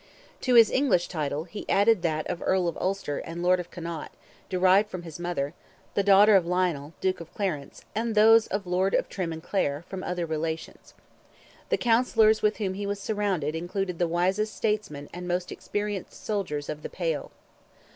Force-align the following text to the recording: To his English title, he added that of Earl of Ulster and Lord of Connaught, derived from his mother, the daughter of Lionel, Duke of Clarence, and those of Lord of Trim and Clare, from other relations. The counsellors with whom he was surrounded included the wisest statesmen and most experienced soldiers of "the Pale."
To 0.41 0.55
his 0.55 0.71
English 0.71 1.09
title, 1.09 1.43
he 1.43 1.69
added 1.69 2.01
that 2.01 2.27
of 2.27 2.41
Earl 2.41 2.67
of 2.67 2.75
Ulster 2.77 3.19
and 3.19 3.43
Lord 3.43 3.59
of 3.59 3.69
Connaught, 3.69 4.09
derived 4.49 4.89
from 4.89 5.03
his 5.03 5.19
mother, 5.19 5.53
the 5.93 6.01
daughter 6.01 6.35
of 6.35 6.43
Lionel, 6.47 6.93
Duke 7.01 7.21
of 7.21 7.31
Clarence, 7.35 7.85
and 7.93 8.15
those 8.15 8.47
of 8.47 8.65
Lord 8.65 8.95
of 8.95 9.09
Trim 9.09 9.31
and 9.31 9.43
Clare, 9.43 9.83
from 9.87 10.01
other 10.01 10.25
relations. 10.25 10.95
The 11.69 11.77
counsellors 11.77 12.41
with 12.41 12.57
whom 12.57 12.73
he 12.73 12.87
was 12.87 12.99
surrounded 12.99 13.53
included 13.53 13.99
the 13.99 14.07
wisest 14.07 14.55
statesmen 14.55 15.07
and 15.13 15.27
most 15.27 15.51
experienced 15.51 16.25
soldiers 16.25 16.67
of 16.67 16.81
"the 16.81 16.89
Pale." 16.89 17.29